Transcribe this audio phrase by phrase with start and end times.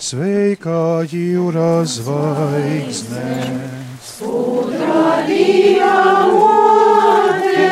[0.00, 3.26] Sveika jūra zvaigzne!
[4.24, 5.96] Udravīja
[6.32, 7.66] mote,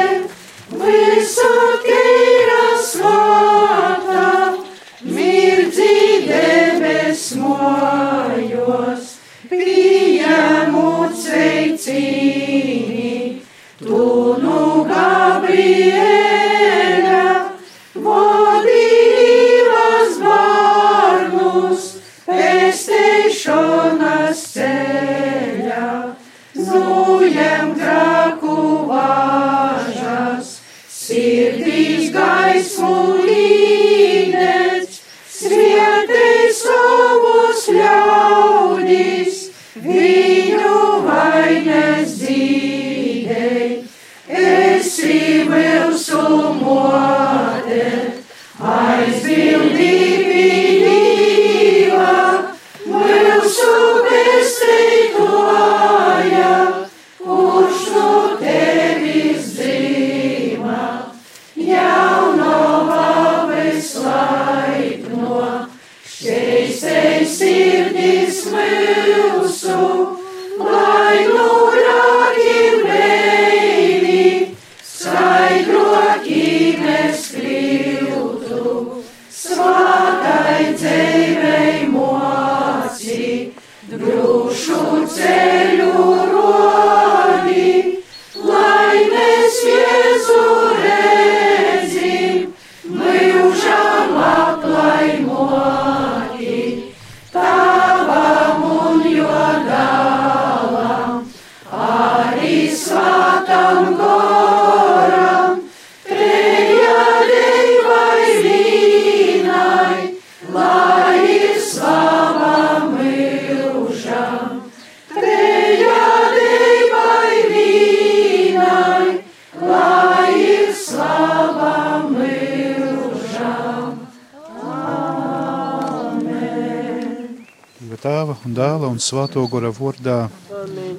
[129.08, 130.28] svāto gora vārdā.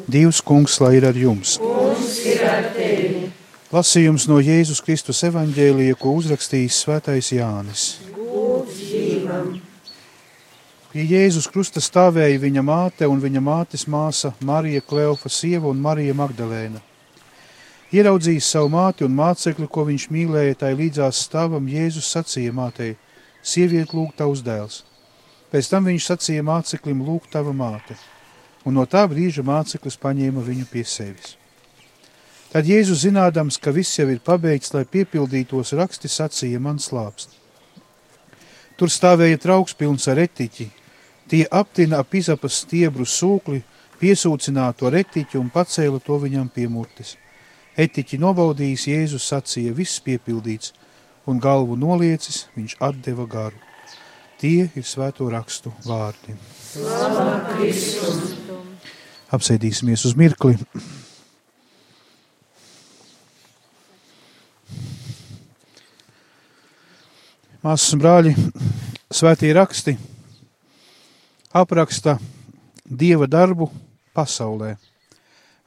[0.10, 1.58] Dievs kungs, lai ir ar jums.
[3.70, 7.84] Lasījums no Jēzus Kristus evaņģēlija, ko uzrakstījis svētais Jānis.
[10.90, 16.18] Pie Jēzus krusta stāvēja viņa māte un viņa mātes māsa Marija Kleofa sieva un Marija
[16.18, 16.82] Magdalēna.
[17.94, 22.96] Ieraudzījis savu māti un mācekli, ko viņš mīlēja, tai līdzās stāvam Jēzus sacīja mātei:
[23.42, 24.84] Sieviet, lūg tavs dēls!
[25.50, 27.98] Pēc tam viņš sacīja māceklim: Lūk, tava māte!
[28.68, 31.36] Un no tā brīža māceklis paņēma viņu pie sevis.
[32.50, 37.34] Tad Jēzus, zinādams, ka viss jau ir pabeigts, lai piepildītos raksti, sacīja: Man slāpst.
[38.78, 40.70] Tur stāvēja trauks pilns ar etiķi.
[41.30, 43.62] Tie aptina ap izapas stiebru sūkli,
[44.02, 47.16] piesūcināto retiķu un pacēla to viņam pie mutes.
[47.78, 50.74] Etiķi nobaudījis, Jēzus sacīja: Viss piepildīts,
[51.26, 53.69] un galvu noliecis, viņš atdeva garu.
[54.40, 56.32] Tie ir svēto rakstu vārdi.
[59.36, 60.56] Apsēdīsimies uz mirkli.
[67.60, 68.32] Māsas un brāļi,
[69.12, 69.98] svētie raksti
[71.52, 72.16] apraksta
[72.86, 73.68] Dieva darbu
[74.16, 74.78] pasaulē.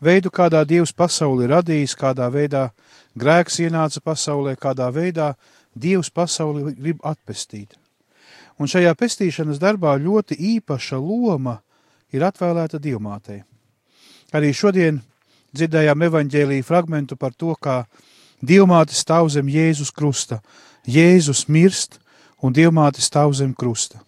[0.03, 2.71] Veidu, kādā Dievs pasauli ir radījis, kādā veidā
[3.15, 5.35] grēks ienāca pasaulē, kādā veidā
[5.77, 7.82] Dievs pasauli grib atpestīt.
[8.61, 11.59] Un šajā pestīšanas darbā ļoti īpaša loma
[12.13, 13.43] ir atvēlēta dievmātei.
[14.33, 15.01] Arī šodien
[15.53, 17.83] dzirdējām evaņģēlīju fragmentu par to, kā
[18.41, 20.41] dievmāte stāv zem Jēzus krusta.
[20.89, 21.99] Jēzus mirst
[22.43, 24.01] un dievmāte stāv zem krusta.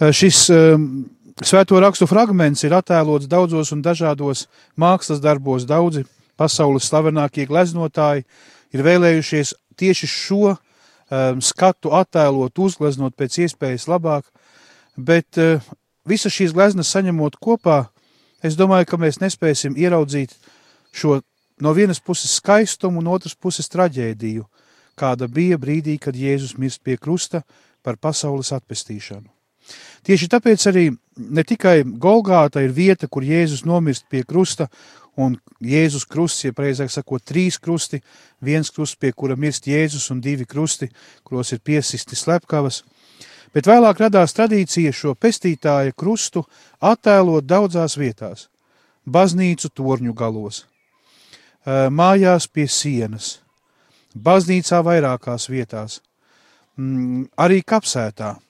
[0.00, 1.04] Šis um,
[1.44, 4.46] svēto rakstu fragments ir attēlots daudzos un dažādos
[4.78, 5.66] mākslas darbos.
[5.68, 6.06] Daudzi
[6.38, 8.24] pasaules slavenākie gleznotāji
[8.72, 10.56] ir vēlējušies tieši šo
[11.44, 14.24] skatu attēlot, uzgleznot pēc iespējas labāk,
[14.96, 15.60] bet uh,
[16.08, 17.84] visas šīs gleznas saņemot kopā,
[18.42, 20.34] es domāju, ka mēs nespēsim ieraudzīt
[20.92, 21.20] šo
[21.62, 24.46] no vienas puses skaistumu un otras puses traģēdiju,
[24.98, 27.42] kāda bija brīdī, kad Jēzus mirst pie krusta
[27.82, 29.28] par pasaules atpestīšanu.
[30.02, 34.68] Tieši tāpēc arī ne tikai Golgāta ir vieta, kur Jēzus nomirst pie krusta,
[35.16, 38.00] un Jēzus krusts, ja precīzāk sakot, trīs krusti,
[38.40, 40.88] viens krusts, pie kura mirst Jēzus, un divi krusti,
[41.24, 42.82] kuros ir piesisti slepkavas.
[43.52, 46.44] Bet vēlāk radās tradīcija šo pestītāja krustu
[46.80, 48.48] attēlot daudzās vietās-
[49.16, 50.64] baznīcu torņu galos.
[51.66, 53.40] mājās pie sienas,
[54.16, 56.00] baznīcā vairākās vietās,
[56.76, 58.40] mm, arī kapsētā.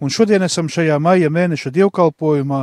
[0.00, 2.60] Un šodien esam šajā maija mēneša dievkalpojumā,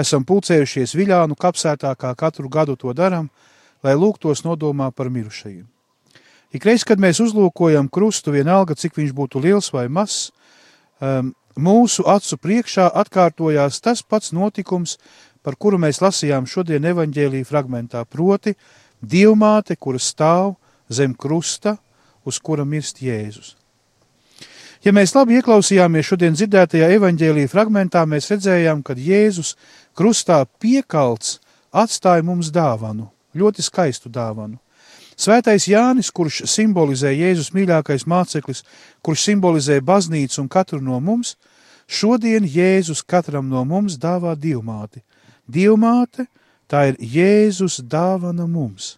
[0.00, 3.28] esam pulcējušies Viļānu kapsētā, kā katru gadu to daram,
[3.84, 5.66] lai lūgtos nodomā par mirušajiem.
[6.56, 10.30] Ikreiz, kad mēs uzlūkojam krustu, vienalga, cik viņš būtu liels vai mazs,
[11.04, 14.96] um, mūsu acu priekšā atkārtojās tas pats notikums,
[15.44, 18.56] par kuru mēs lasījām šodien evaņģēlī fragmentā, proti
[19.04, 20.56] dievmāte, kura stāv
[20.88, 21.76] zem krusta,
[22.24, 23.57] uz kura mirst Jēzus.
[24.88, 29.50] Ja mēs labi ieklausījāmies šodien dzirdētajā evaņģēlīja fragmentā, mēs redzējām, ka Jēzus
[29.92, 31.34] krustā piekalts
[31.76, 34.56] atstāja mums dāvanu, ļoti skaistu dāvanu.
[35.12, 38.64] Svētais Jānis, kurš simbolizē Jēzus mīļākais māceklis,
[39.04, 41.34] kurš simbolizē baznīcu un katru no mums,
[41.84, 45.04] šodien Jēzus katram no mums dāvā divmāti.
[45.44, 46.30] Divmāte,
[46.64, 48.94] tā ir Jēzus dāvana mums.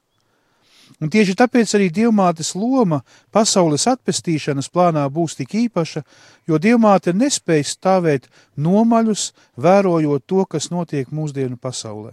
[1.00, 3.00] Un tieši tāpēc arī dievmātes loma
[3.32, 6.02] pasaules atpestīšanas plānā būs tik īpaša,
[6.49, 8.29] jo dievmāte nespēj stāvēt
[8.61, 12.12] nomaļus, vērojot to, kas notiek mūsdienu pasaulē.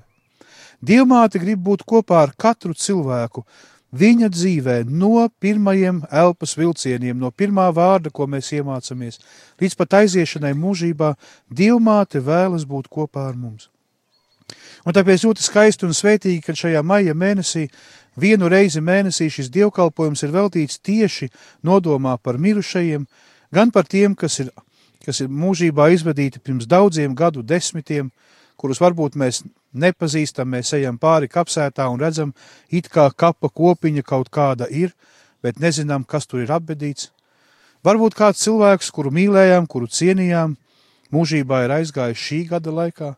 [0.80, 3.44] Dievmāte grib būt kopā ar katru cilvēku,
[3.92, 9.19] viņa dzīvē, no pirmajiem elpas vilcieniem, no pirmā vārda, ko mēs iemācāmies,
[9.60, 11.16] līdz pat aiziešanai mūžībā,
[11.50, 13.68] Dievmāte vēlas būt kopā ar mums.
[14.88, 17.66] Un tāpēc ļoti skaisti un svētīgi, ka šajā maija mēnesī
[18.16, 21.28] vienu reizi mēnesī šis dievkalpojums ir veltīts tieši
[21.68, 23.04] nodomā par mirušajiem,
[23.51, 24.54] gan par tiem, kas ir,
[25.04, 28.13] kas ir mūžībā izvadīti pirms daudziem gadu desmitiem,
[28.56, 29.44] kurus varbūt mēs
[29.75, 32.31] nepazīstam, mēs ejam pāri kapsētā un redzam,
[32.72, 34.95] it kā kapa kopiņa kaut kāda ir,
[35.44, 37.12] bet nezinām, kas tur ir apbedīts.
[37.84, 40.56] Varbūt kāds cilvēks, kuru mīlējām, kuru cienījām,
[41.13, 43.13] mūžībā ir aizgājis šī gada laikā,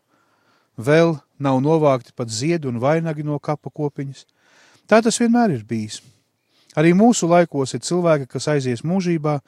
[0.76, 4.26] vēl nav novākti pat ziedu un vainagi no kapa kopiņas.
[4.86, 6.00] Tā tas vienmēr ir bijis.
[6.78, 9.40] Arī mūsu laikos ir cilvēki, kas aizies mūžībā,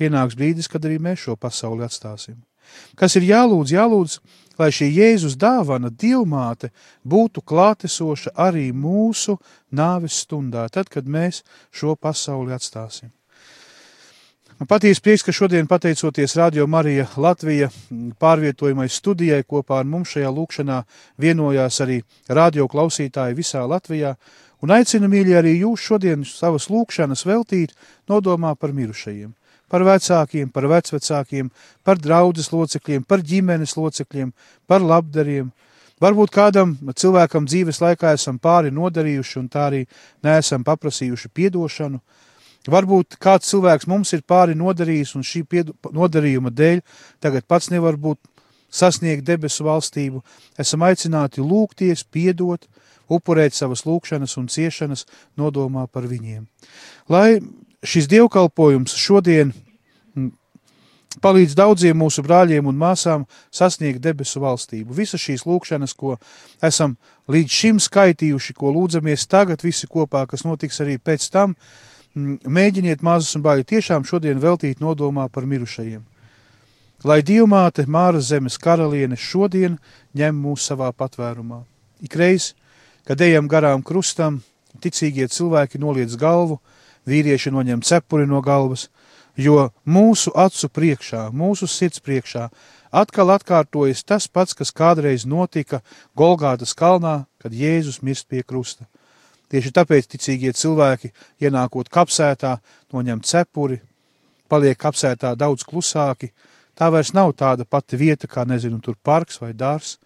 [0.00, 2.38] pienāks brīdis, kad arī mēs šo pasauli atstāsim.
[2.96, 4.16] Kas ir jālūdz, jālūdz,
[4.60, 6.70] lai šī Jēzus dāvana, dievmāte,
[7.04, 9.36] būtu klātesoša arī mūsu
[9.72, 11.42] nāves stundā, tad, kad mēs
[11.74, 13.10] šo pasauli atstāsim.
[14.60, 17.70] Man patiesi prieks, ka šodien, pateicoties Radio Marija Latvija
[18.20, 20.82] pārvietojumai studijai, kopā ar mums šajā lūkšanā
[21.24, 21.96] vienojās arī
[22.28, 24.10] radio klausītāji visā Latvijā,
[24.60, 27.72] un aicinu, mīļi, arī jūs šodien savas lūkšanas veltīt
[28.12, 29.32] nodomā par mirušajiem,
[29.72, 31.48] par vecākiem, par vecvecākiem,
[31.80, 34.34] par draudzes locekļiem, par ģimenes locekļiem,
[34.68, 35.54] par labdariem.
[36.04, 39.86] Varbūt kādam cilvēkam dzīves laikā esam pāri nodarījuši un tā arī
[40.20, 42.04] neesam paprasījuši piedošanu,
[42.68, 45.46] Varbūt kāds cilvēks mums ir pāri nodarījis, un šī
[45.96, 46.82] nodarījuma dēļ
[47.24, 48.20] tagad pats nevar būt
[48.70, 50.20] sasniegt debesu valstību.
[50.60, 52.68] Esam aicināti lūgties, piedot,
[53.10, 55.06] upurēt savas lūkšanas un ciešanas
[55.40, 56.44] nodomā par viņiem.
[57.08, 57.40] Lai
[57.82, 59.54] šis dievkalpojums šodien
[60.14, 60.30] mm,
[61.24, 64.94] palīdz daudziem mūsu brāļiem un māsām sasniegt debesu valstību.
[64.94, 66.18] Visas šīs lūkšanas, ko
[66.62, 66.98] esam
[67.32, 73.02] līdz šim skaitījuši, ko lūdzamies tagad visi kopā, kas notiks arī pēc tam, Mm, mēģiniet
[73.02, 76.02] mazus un bāļi tiešām šodien veltīt nodomā par mirušajiem.
[77.04, 79.78] Lai Dievmāte, Māra zemes karaliene, šodien
[80.16, 81.62] ņem mūs savā patvērumā.
[82.04, 82.52] Ikreiz,
[83.08, 84.42] kad ejam garām krustam,
[84.80, 86.58] ticīgie cilvēki noliec galvu,
[87.08, 88.88] vīrieši noņem cepuri no galvas,
[89.36, 92.50] jo mūsu acu priekšā, mūsu sirds priekšā
[92.90, 95.80] atkal atkārtojas tas pats, kas kādreiz notika
[96.16, 98.84] Golgātas kalnā, kad Jēzus mirst pie krusta.
[99.50, 101.10] Tieši tāpēc ticīgie cilvēki,
[101.42, 102.56] ienākot kapsētā,
[102.94, 103.80] noņem cepuri,
[104.50, 106.30] paliek kapsētā daudz klusāki.
[106.78, 109.98] Tā vairs nav tāda pati vieta, kā nezinu, tur parks vai dārs.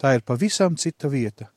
[0.00, 1.48] Tā ir pavisam cita vieta.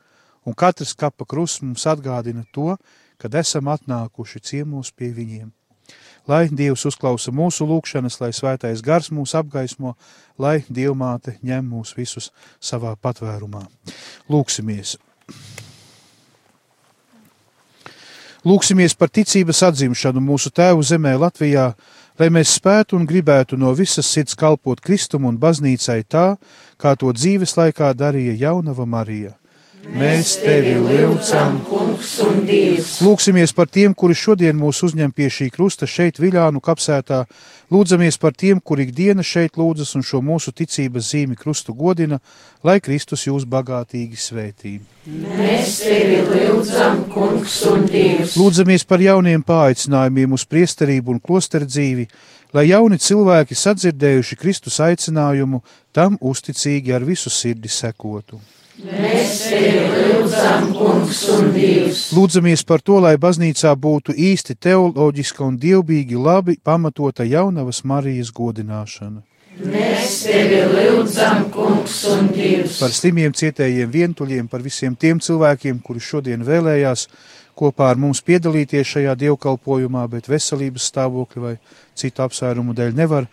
[0.48, 2.78] Un katrs kapa krusts mums atgādina to,
[3.20, 5.52] kad esam atnākuši ciemos pie viņiem.
[6.28, 9.98] Lai Dievs uzklausa mūsu lūgšanas, lai svētais gars mūs apgaismo,
[10.40, 12.32] lai Dievmāte ņem mūs visus
[12.64, 13.66] savā patvērumā.
[14.32, 14.96] Lūksimies!
[18.44, 21.70] Lūksimies par ticības atzimšanu mūsu Tēvu zemē Latvijā,
[22.20, 26.26] lai mēs spētu un gribētu no visas sirds kalpot Kristum un baznīcai tā,
[26.76, 29.32] kā to dzīves laikā darīja jaunava Marija.
[29.96, 31.62] Mēs tevi lūdzam,
[32.04, 33.00] kungs un dievs.
[33.04, 37.24] Lūksimies par tiem, kuri šodien mūs uzņem pie šī krusta šeit, Viļānu kapsētā.
[37.72, 42.20] Lūdzamies par tiem, kuri ikdiena šeit lūdzas un šo mūsu ticības zīmi krustu godina,
[42.64, 44.76] lai Kristus jūs bagātīgi svētī.
[45.08, 48.38] Mēs tevi lūdzam, kungs un dievs.
[48.38, 52.08] Lūdzamies par jauniem pāicinājumiem uz priesterību un klosteru dzīvi,
[52.54, 55.64] lai jauni cilvēki sadzirdējuši Kristus aicinājumu,
[55.96, 58.42] tam uzticīgi ar visu sirdi sekotu.
[58.82, 61.20] Lūdzam, kungs.
[62.18, 69.22] Lūdzamies par to, lai baznīcā būtu īsti teoloģiska un dievbīgi labi pamatota jaunavas Marijas godināšana.
[69.62, 72.80] Mēs tevi lūdzam, kungs un dievs.
[72.82, 77.06] Par slimiem, cietējiem, vientuļiem, par visiem tiem cilvēkiem, kuri šodien vēlējās
[77.54, 81.56] kopā ar mums piedalīties šajā dievkalpojumā, bet veselības stāvokļa vai
[81.94, 83.30] citu apsvērumu dēļ nevar,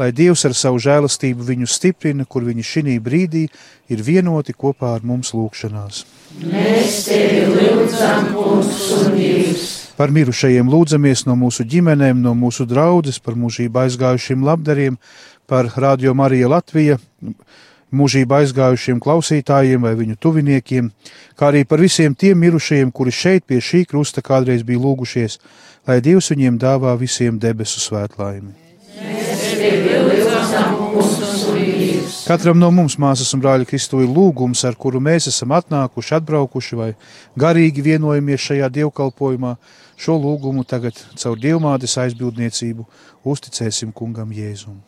[0.00, 3.44] lai Dievs ar savu žēlastību viņu stiprina, kur viņi šī brīdī
[3.92, 6.04] ir vienoti kopā ar mums lūgšanās.
[6.40, 9.68] Mēs tevi lūdzam, kungs un dievs.
[10.00, 14.96] Par mirušajiem lūdzamies no mūsu ģimenēm, no mūsu draudzes, par mūžību aizgājušiem labdariem,
[15.50, 16.96] par Radio Marija Latvija,
[17.92, 20.88] mūžību aizgājušiem klausītājiem vai viņu tuviniekiem,
[21.36, 25.36] kā arī par visiem tiem mirušajiem, kuri šeit pie šī krusta kādreiz bija lūgušies,
[25.90, 28.69] lai Dievs viņiem dāvā visiem debesu svētlaimi.
[32.30, 36.78] Katram no mums, māsas un brāļa Kristu, ir lūgums, ar kuru mēs esam atnākuši, atbraukuši
[36.78, 36.90] vai
[37.42, 39.56] garīgi vienojamies šajā dievkalpojumā.
[40.00, 42.86] Šo lūgumu tagad caur dievmātes aizbildniecību
[43.34, 44.78] uzticēsim kungam Jēzum.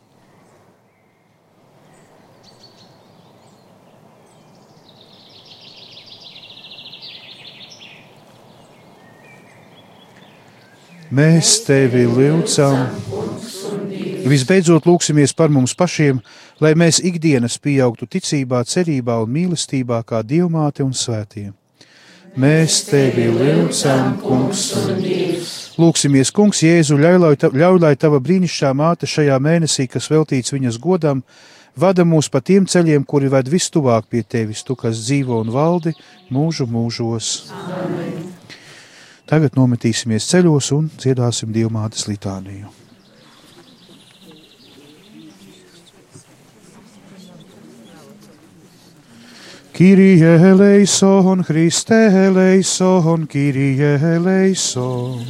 [11.13, 12.87] Mēs tevi lūdzam.
[14.25, 16.21] Visbeidzot, lūksimies par mums pašiem,
[16.63, 21.51] lai mēs ikdienas pieaugtu ticībā, cerībā un mīlestībā kā dievmāte un svētie.
[22.39, 24.65] Mēs tevi lūdzam, kungs.
[25.77, 31.21] Lūksimies, kungs, Jēzu, ļauj, ļauj, lai tava brīnišķīgā māte šajā mēnesī, kas veltīts viņas godam,
[31.77, 35.93] vada mūs pa tiem ceļiem, kuri ved vistuvāk pie tevis, tu, kas dzīvo un valdi
[36.33, 37.35] mūžu mūžos.
[37.53, 38.42] Amen.
[39.33, 42.67] Tagad nometīsimies ceļos un dziedāsim dievmātes litāniju.
[49.73, 55.25] Kyrie eleison, Christe eleison, Kyrie eleison.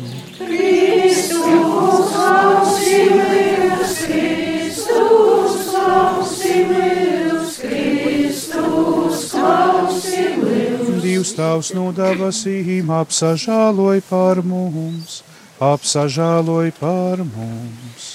[11.23, 15.21] Dievs tavs no debesīm apsažāloj par mums,
[15.63, 18.09] apsažāloj par mums.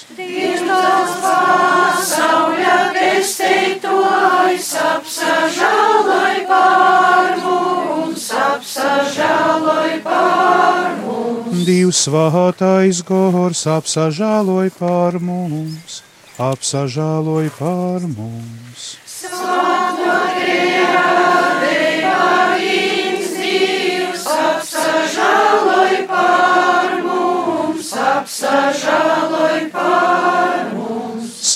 [11.65, 16.03] Dievs svātais gors apsažāloj par mums,
[16.37, 18.93] apsažāloj par mums.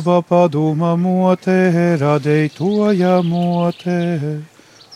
[0.00, 3.98] Loba paduma motē, radētoja motē,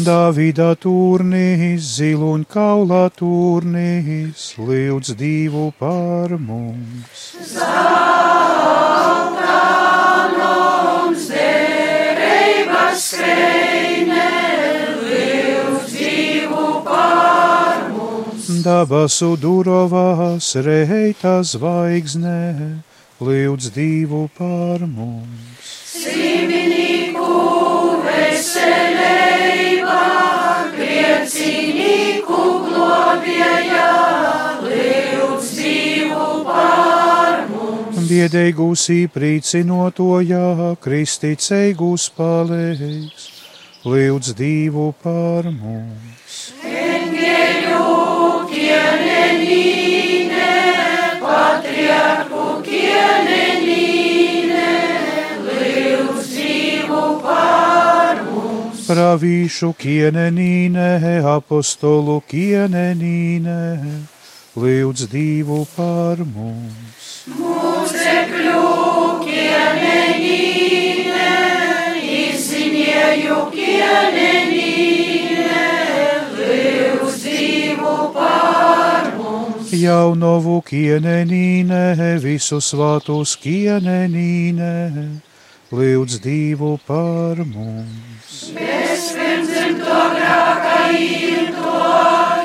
[0.00, 7.36] Davida turnīs, ziluņkaulā turnīs, lūdz divu par mums.
[7.50, 8.06] Zeltānoms
[11.34, 14.28] derības skrejne,
[15.04, 18.44] lūdz divu par mums.
[18.64, 22.42] Dabasu durovās reita zvaigznē,
[23.20, 25.68] lūdz divu par mums.
[25.92, 27.34] Slimnieku
[28.06, 29.29] veselībā,
[38.10, 38.10] mums.
[38.10, 43.26] Biedēgūs īprīcinotojā, kristīceigūs palīgs,
[43.86, 46.50] lūdz divu par mums.
[46.66, 47.84] Engēļu
[48.50, 50.50] kienenīne,
[51.22, 54.66] patriarku kienenīne,
[55.46, 58.86] lūdz divu par mums.
[58.90, 63.60] Pravīšu kienenīne, apostolu kienenīne,
[64.58, 66.98] lūdz divu par mums.
[67.30, 67.59] Mūzekļu
[72.20, 73.38] izzinieju
[80.66, 84.72] kienenīne, visu svātus kienenīne,
[85.72, 88.50] lūdz divu par mums.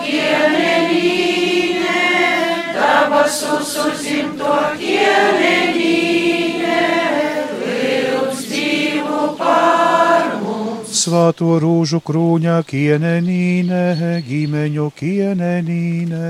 [0.06, 2.00] Kienenīne,
[2.78, 5.65] dabas uzuzim to kienenīne,
[11.06, 13.82] Svāto rūžu krūņa kienenīne,
[14.26, 16.30] ģimeņu kienenīne,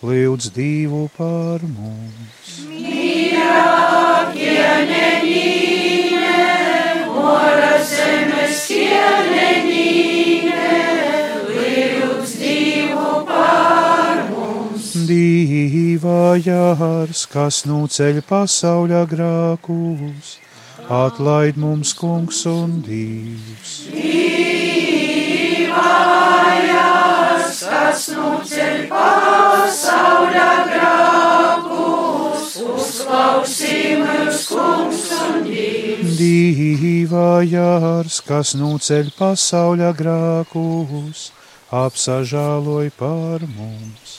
[0.00, 2.54] lūdz divu par mums.
[2.64, 6.32] Mīra kienenīne,
[7.12, 10.64] mora zemes kienenīne,
[11.52, 14.96] lūdz divu par mums.
[15.12, 20.38] Dīvā jārs, kas nu ceļ pasauļa grākus,
[20.88, 23.72] atlaid mums kungs un dīvs.
[25.68, 36.16] Mājās, kas nu ceļ pasauļa grākus, uzklausījumus kungs un dīvs.
[36.18, 41.28] Dīvā jārs, kas nu ceļ pasauļa grākus,
[41.68, 44.16] apsažāloj par mums.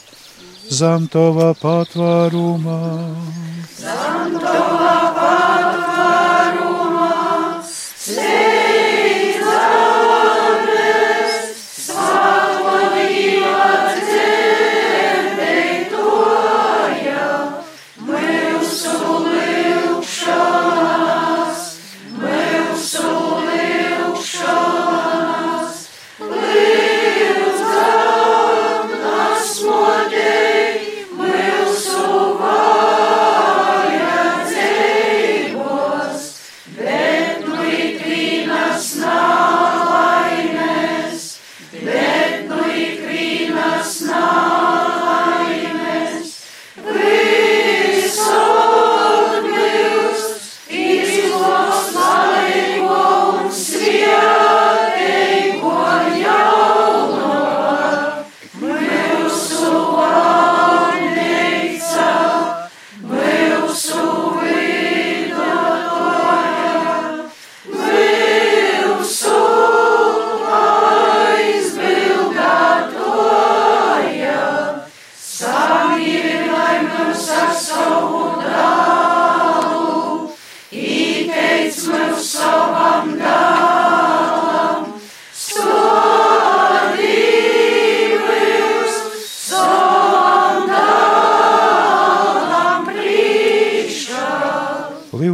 [0.69, 2.82] Zamtova patvārumā,
[3.73, 4.88] Santova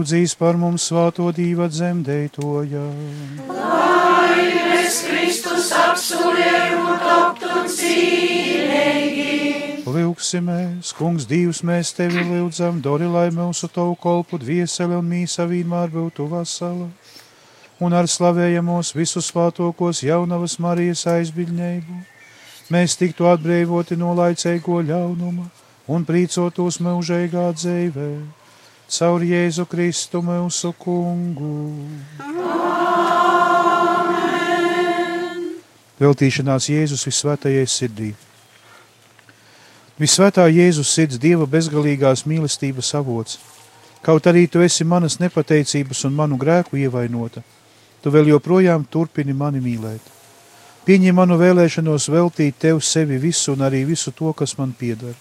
[0.05, 2.83] lūdzīs par mums svāto dīva dzemdētoja.
[3.49, 4.37] Lai
[4.69, 9.81] mēs Kristus apsolējumu taptu cīnīgi.
[9.89, 15.89] Lūksimies, kungs, divs mēs tevi lūdzam, dori, lai mūsu tavu kolpu dvieseli un mīsa vienmēr
[15.89, 16.85] būtu vesela.
[17.81, 21.97] Un ar slavējamos visus svātokos jaunavas Marijas aizbiļņēbu,
[22.69, 25.49] mēs tiktu atbrīvoti no laicīgo ļaunuma
[25.89, 28.44] un prīcotos mūžīgā dzīvē.
[28.85, 31.73] Caur Jēzu Kristu mūsu kungu.
[35.97, 38.11] Veltīšanās Jēzus visvētajai sirdī.
[39.97, 43.39] Visvētā Jēzus sirds Dieva bezgalīgās mīlestības avots.
[44.05, 47.41] Kaut arī tu esi manas nepateicības un manu grēku ievainota,
[48.03, 50.13] tu vēl joprojām turpini mani mīlēt.
[50.85, 55.17] Pieņem manu vēlēšanos veltīt tev sevi visu un arī visu to, kas man pieder.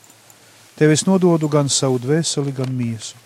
[0.77, 3.24] Tev es nododu gan savu dvēseli, gan miesu.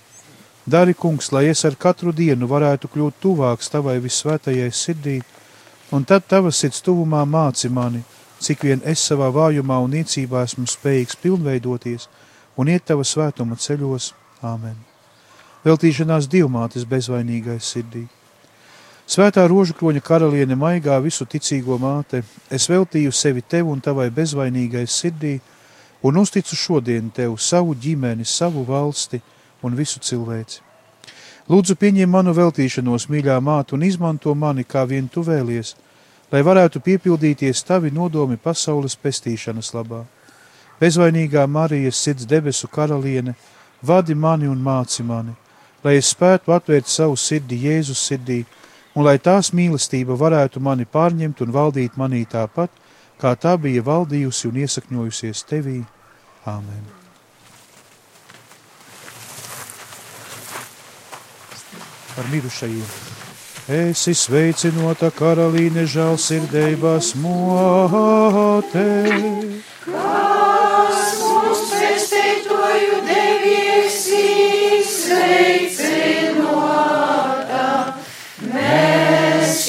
[0.68, 5.16] Dari, kungs, lai es ar katru dienu varētu kļūt tuvāks tavai visvētajai sirdī,
[5.96, 8.02] un tad tavas sirds tuvumā māci mani,
[8.44, 12.10] cik vien es savā vājumā un niecībā esmu spējīgs pilnveidoties
[12.60, 14.12] un iet tava svētuma ceļos.
[14.44, 14.76] Āmen!
[15.68, 18.04] veltīšanās divmātes bezvainīgai sirdī.
[19.08, 25.38] Svētā rožakroņa karaliene maigā visu ticīgo māte, es veltīju sevi tev un tavai bezvainīgai sirdī,
[26.04, 29.20] un uzticu šodien tev savu ģimeni, savu valsti
[29.62, 30.62] un visu cilvēci.
[31.48, 35.74] Lūdzu, pieņem manu veltīšanos, mīļā māte, un izmanto mani, kā vien tu vēlies,
[36.32, 40.04] lai varētu piepildīties tavi nodomi pasaules pestīšanas labā.
[40.80, 43.34] Bezvainīgā Marijas sirds debesu karaliene,
[43.82, 45.34] vadi mani un māci mani
[45.84, 48.42] lai es spētu atvērt savu sirdi Jēzus sirdī,
[48.94, 52.70] un lai tās mīlestība varētu mani pārņemt un valdīt manī tāpat,
[53.22, 55.82] kā tā bija valdījusi un iesakņojusies tevī.
[56.46, 56.97] Āmen!
[62.18, 62.90] Par mirušajiem!
[63.70, 68.86] Esi sveicinota karalīne žēlsirdības mote!
[69.86, 75.78] Kas mums pestītoju devies izsveic?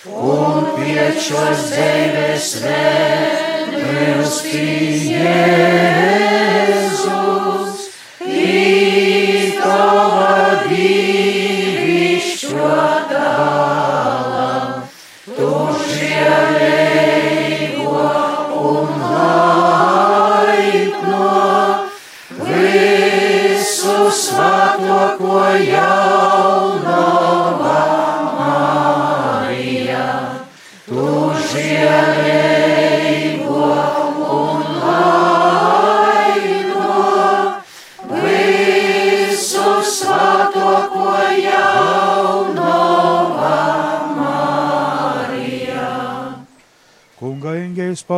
[0.05, 5.70] un piečos dzīves vēlmes Jēzus.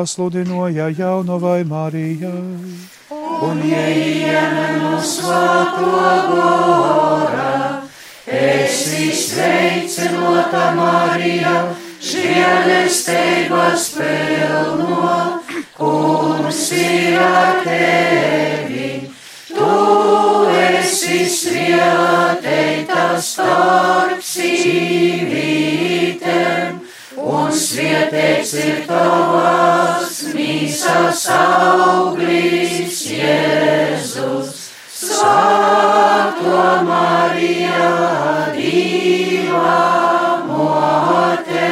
[0.04, 2.76] Pasludināja jaunavai Marijai.
[3.48, 5.92] Un ieejama no svēto
[6.28, 7.54] gora,
[8.28, 11.56] esi sveicinota Marija,
[12.04, 15.39] žēlestības pilno,
[15.78, 18.92] kungs ir ar tevi.
[19.54, 19.72] Tu
[20.68, 25.63] esi svētīta starp sīvītēm
[27.24, 29.33] un svētīts ir tavas
[30.93, 34.60] mīsas auglis Jēzus.
[34.93, 37.88] Svētā Marija,
[38.53, 41.71] Dieva mote,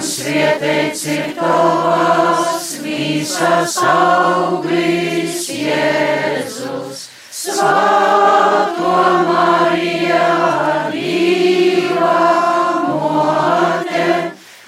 [0.00, 7.02] un svētīts ir tavas visas auglis Jēzus.
[7.40, 10.28] Svētā Marija,
[10.94, 12.14] Dieva
[12.86, 14.06] mote,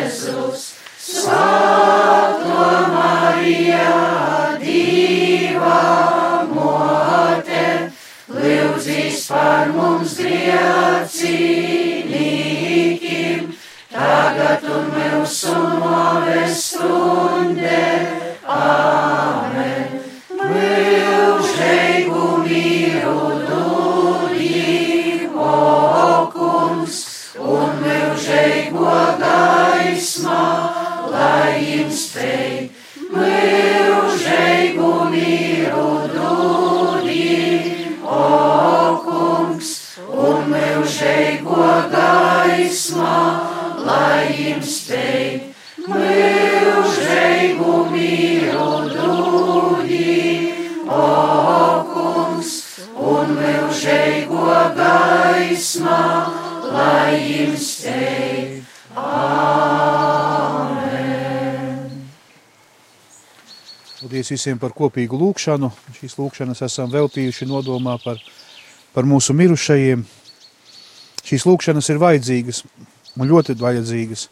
[11.35, 11.74] see.
[64.25, 65.67] Paldies visiem par kopīgu lūkšanu.
[65.93, 68.17] Šīs lūkšanas esam veltījuši nodomā par,
[68.89, 70.01] par mūsu mirušajiem.
[71.21, 72.63] Šīs lūkšanas ir vajadzīgas
[73.19, 74.25] un ļoti vajadzīgas.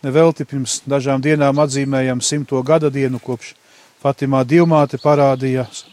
[0.00, 3.52] Nevelti pirms dažām dienām atzīmējam simto gada dienu, kopš
[4.00, 5.84] Fatimā divmāte parādījās.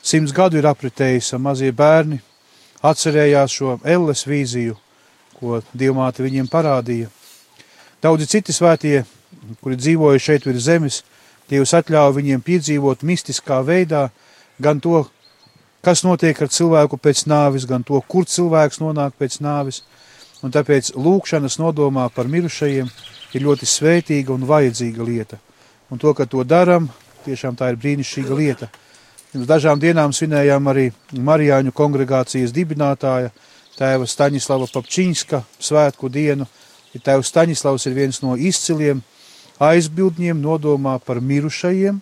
[0.00, 2.22] Simts gadu ir apritējis, mazie bērni
[2.80, 4.78] atcerējās šo elles vīziju,
[5.36, 7.12] ko divmāte viņiem parādīja.
[8.00, 9.02] Daudzi citi svētie,
[9.60, 11.04] kuri dzīvoja šeit virs zemes,
[11.50, 14.08] Dievs atļāva viņiem piedzīvot mistiskā veidā
[14.62, 15.04] gan to,
[15.84, 19.82] kas notiek ar cilvēku pēc nāvis, gan to, kur cilvēks nonāk pēc nāvis.
[20.44, 22.88] Un tāpēc lūkšanas nodomā par mirušajiem
[23.34, 25.38] ir ļoti svētīga un vajadzīga lieta.
[25.92, 26.88] Un to, ka to daram,
[27.24, 28.68] tiešām tā ir brīnišķīga lieta.
[29.32, 33.32] Pirms dažām dienām svinējām arī Marijāņu kongregācijas dibinātāja
[33.74, 36.46] tēva Staņislava Papčīnska svētku dienu.
[36.94, 39.02] Ja tēvs Staņislavs ir viens no izciliem
[39.62, 42.00] aizbildņiem nodomā par mirušajiem,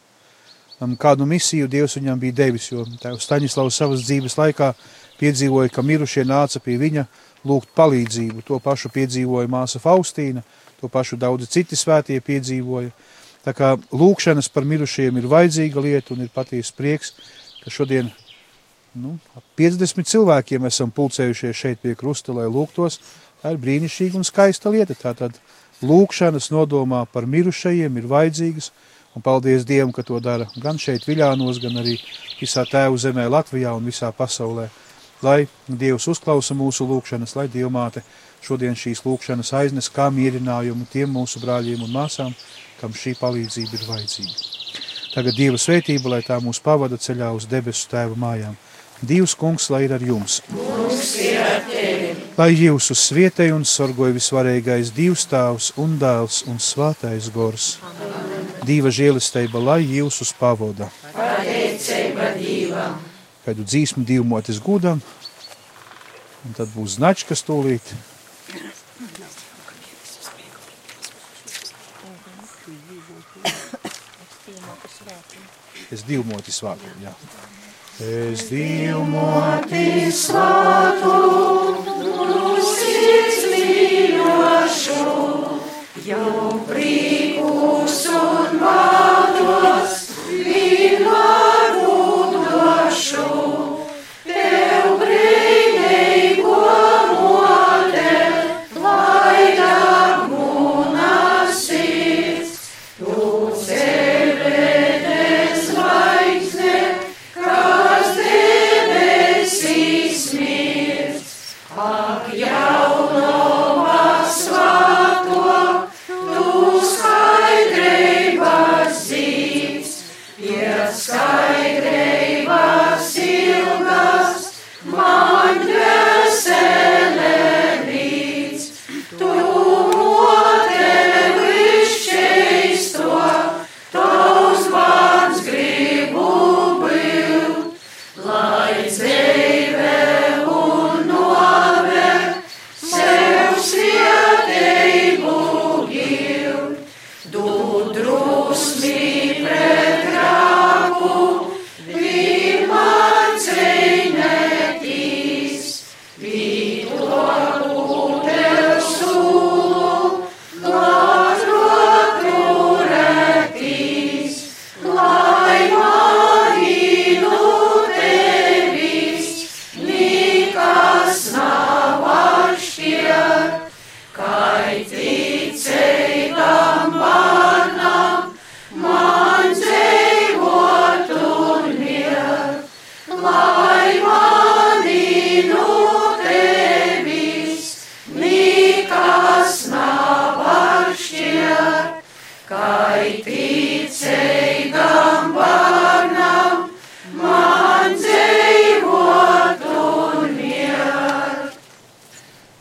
[0.99, 4.73] kādu misiju Dievs viņam bija devis, jo Staņislavs savas dzīves laikā
[5.21, 7.07] piedzīvoja, ka mirušie nāca pie viņa
[7.47, 8.43] lūgt palīdzību.
[8.49, 10.43] To pašu piedzīvoja māsa Faustīna,
[10.81, 12.91] to pašu daudzi citi svētie piedzīvoja.
[13.43, 17.15] Tā kā lūkšanas par mirušajiem ir vajadzīga lieta un ir patiesa prieks,
[17.63, 18.11] ka šodien
[18.95, 23.01] nu, ap 50 cilvēkiem esam pulcējušies šeit pie krusta, lai lūgtos.
[23.43, 24.95] Tā ir brīnišķīga un skaista lieta.
[24.95, 25.39] Tātad
[25.83, 28.71] lūkšanas nodomā par mirušajiem ir vajadzīgas,
[29.17, 31.99] un paldies Dievam, ka to dara gan šeit Viļānos, gan arī
[32.41, 34.69] visā tēvu zemē Latvijā un visā pasaulē.
[35.23, 38.03] Lai Dievs uzklausa mūsu lūkšanas, lai Dievmāte
[38.43, 42.35] šodien šīs lūkšanas aiznes kā mierinājumu tiem mūsu brāļiem un māsām,
[42.81, 44.51] kam šī palīdzība ir vajadzīga.
[45.13, 48.57] Tagad Dieva svētība, lai tā mūs pavada ceļā uz debesu tēva mājām.
[49.03, 50.41] Dievs kungs, lai ir ar jums!
[52.39, 57.75] Lai jūsu svietei un sorgoja visvarīgais Dievs tēvs un dēls un svātais gors.
[58.65, 60.89] Dieva žēlistība, lai jūsus pavoda.
[63.43, 65.03] Kādu dzīsmu divmotis gudam,
[66.47, 67.93] un tad būs značkas tūlīt.
[75.93, 77.13] Es divmotis svātu, jā.
[78.03, 81.19] Es divmotis Svātu,
[82.67, 84.97] sirds mīļošu,
[86.09, 90.02] jau prīkus un bādos,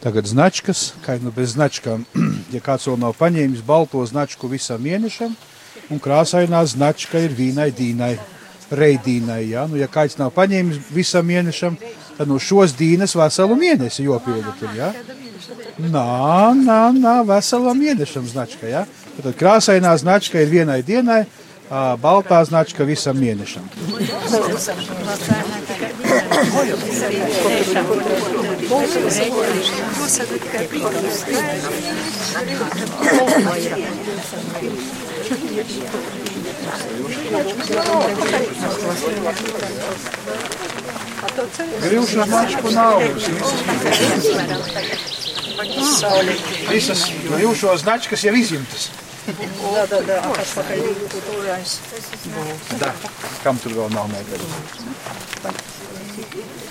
[0.02, 2.06] Tagad značkas, kā nu bez značkām,
[2.56, 5.36] ja kāds vēl nav paņēmis balto značku visam mēnešam,
[5.94, 8.16] un krāsainā značka ir vīnai, dīnai,
[8.74, 9.44] reidīnai.
[9.52, 9.68] Ja?
[9.70, 11.78] Nu, ja kāds nav paņēmis visam mēnešam,
[12.18, 14.74] tad no šos dīnes veselu mēnesi jopilda tur.
[14.74, 14.90] Ja?
[15.78, 16.08] Nā,
[16.58, 18.66] nā, nā, veselam mēnešam značka.
[18.72, 18.88] Ja?
[19.20, 21.28] Tad krāsainā značka ir vienai dienai,
[22.02, 23.70] baltā značka visam mēnešam.
[41.87, 43.03] Grūšana značku nav.
[46.71, 48.91] Visas grūšo značkas jau izjimtas.
[49.27, 51.81] Да, да, да, а пошли культурайс.
[52.81, 52.93] Da,
[53.43, 54.07] kam tur vēl nav
[56.14, 56.71] Thank you.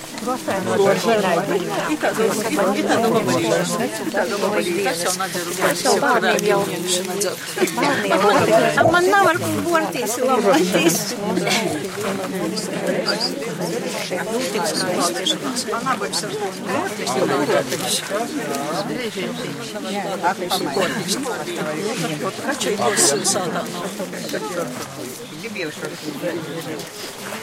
[8.91, 10.97] Man nav ar ko bortīs, laboties.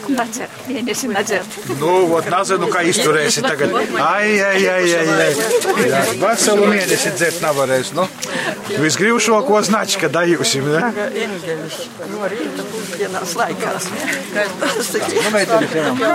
[0.09, 1.43] Nadzer, mēnesi nadzer.
[1.79, 2.25] Nu, vot
[2.69, 3.73] nezinu, kā izturēsi tagad.
[3.99, 5.33] Ai, ai, ai, ai, ai.
[5.89, 7.91] Jā, veselu mēnesi dzert nevarēs.
[7.97, 8.05] Nu,
[8.79, 10.69] visgrīvšoko značka dajūsim,
[13.39, 13.89] laikās.
[15.89, 16.09] Nu.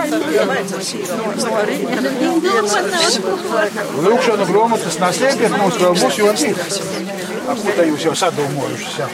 [4.05, 6.57] Lūkšanu grāmatas neslēpiet mums vēl būs, jo ir.
[7.45, 8.99] Ko te jūs jau sadomājušas?
[9.03, 9.07] Jā.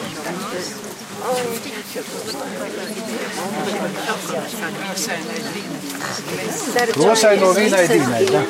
[6.94, 8.22] Krosai no vīnai dīnai.
[8.32, 8.42] Ja?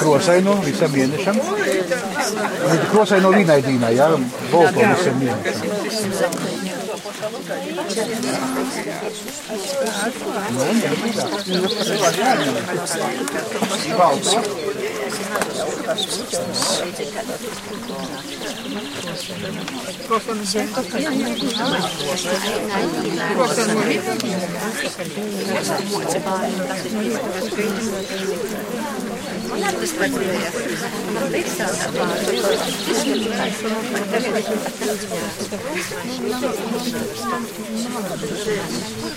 [0.00, 1.36] Krosai no visam mēnešam.
[2.92, 4.08] Krosai no vīnai dīnai, jā,
[4.52, 5.66] bolto visam mēnešam.
[13.98, 14.30] Balts.
[15.08, 15.24] Kam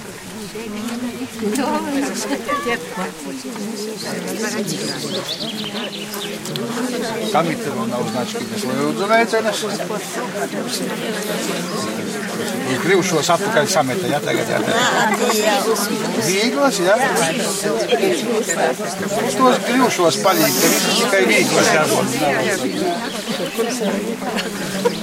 [0.06, 0.21] ir
[7.64, 9.60] tur nav znački, kas lūdzu veicienus?
[12.72, 14.60] Uz grivšos atpakaļ sameta, ja tagad jā.
[16.28, 16.96] Vīglas, ja?
[19.28, 22.10] Uz tos grivšos palīdz, ka visas tikai vīglas jābūt.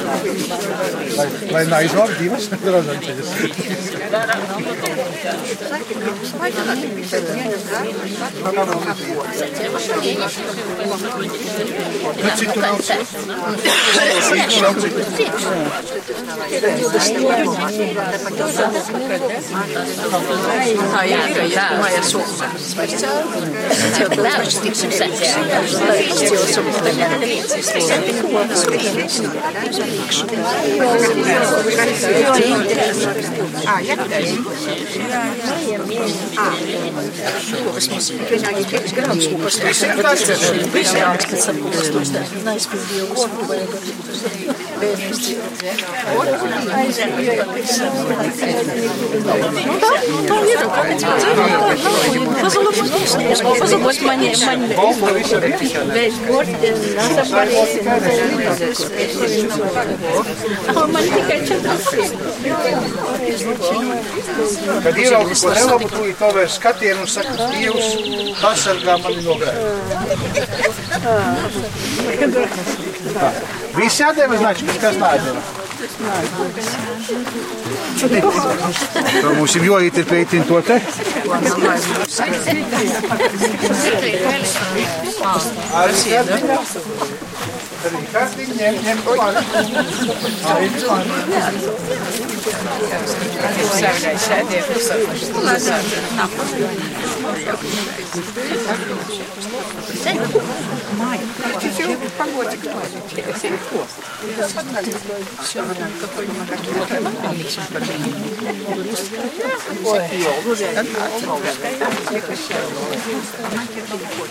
[0.06, 0.40] nakrīt?
[1.18, 3.28] Lai, lai neaizvāk divas rožanceļas.
[12.18, 12.76] Nu, citu nav.
[14.38, 15.00] Citu nav, citu.
[20.88, 22.08] Tā ir tikai iedomājies
[29.88, 30.24] priekšu.
[39.58, 42.08] Tas ir kāds, kas ir bijis jāatskaits ar kustos.
[42.46, 44.67] Nē, es biju jau
[64.82, 67.88] Kad ieraugu ko nelabu, tu to vairs skatienu un saka, Dievs,
[68.42, 69.62] pasargā mani no grēka.
[73.78, 75.40] Visi jādēva značkas, kas nādēva?
[77.98, 80.76] Tā mums ir joīt ir pētin to te.
[97.38, 97.82] Arī kartiņa.
[97.88, 99.28] Arī kartiņa
[101.78, 101.98] ņem,
[103.38, 103.68] ņem klāt.
[103.68, 103.98] Arī klāt.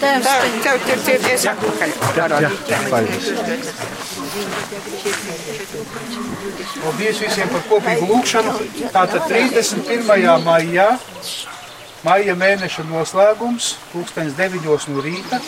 [0.01, 0.27] Tēvs,
[0.63, 1.89] Tev tur tirties atpakaļ.
[2.17, 2.51] Jā,
[2.91, 3.25] paldies.
[6.83, 8.51] Paldies visiem par kopīgu lūgšanu.
[8.93, 10.43] Tātad 31.
[10.45, 10.89] maijā,
[12.05, 15.39] maija mēneša noslēgums, pulkstens 9 no rīta,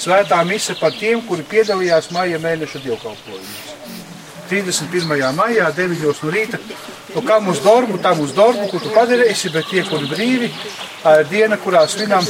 [0.00, 3.72] svētā mise par tiem, kuri piedalījās maija mēneša dievkalpojumos.
[4.50, 5.32] 31.
[5.36, 6.60] maijā, 9 no rīta,
[7.14, 10.48] nu kā mūsu darbu, tā mūsu darbu, ko tu padarīsi, bet tie, kuri brīvi,
[11.02, 12.24] tā ir diena, kurā svinam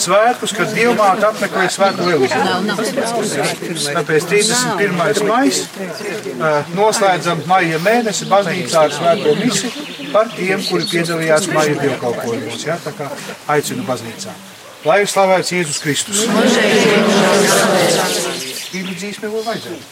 [0.00, 2.38] svētkus, kad Dievmāte apmeklē svētku lielību.
[3.96, 5.24] Tāpēc 31.
[5.30, 9.68] maija noslēdzam maija mēnesi baznīcā ar svēto misi
[10.14, 12.64] par tiem, kuri piedalījās maija dievkalpojumos.
[12.68, 12.76] Ja?
[12.84, 13.06] Tā kā
[13.56, 14.32] aicinu baznīcā.
[14.80, 16.18] Lai ir slavēts Jēzus Kristus.
[18.70, 19.84] Bībeli dzīsme vēl vajadzētu.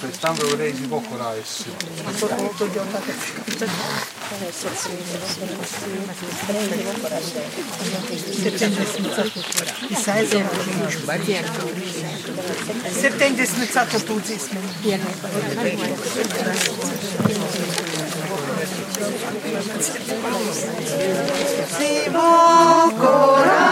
[0.00, 1.70] Soltanto dovrei si può curare sì.
[12.90, 14.36] Se tende smezzati tutti
[21.68, 23.71] Si può curare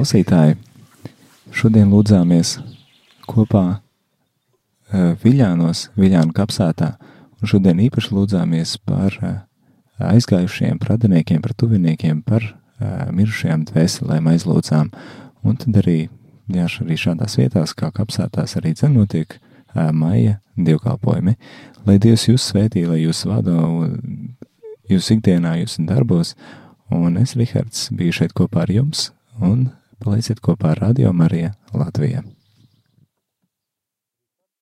[0.00, 0.54] klausītāji!
[1.52, 2.54] Šodien lūdzāmies
[3.28, 6.94] kopā uh, Viļānos, Viļānu kapsētā,
[7.36, 9.34] un šodien īpaši lūdzāmies par uh,
[10.00, 14.88] aizgājušiem pradiniekiem, par tuviniekiem, par uh, mirušajām dvēselēm aizlūdzām,
[15.44, 15.98] un tad arī,
[16.48, 19.36] jā, arī šādās vietās, kā kapsētās arī dzen notiek
[19.74, 21.34] maija dievkalpojumi,
[21.84, 23.58] lai Dievs jūs svētī, lai jūs vada
[24.88, 26.32] jūs ikdienā, jūsu darbos,
[26.88, 29.10] un es, Rihards, biju šeit kopā ar jums,
[29.44, 29.68] un
[30.04, 32.39] palieciet kopā ar Radio Mariju Latviju.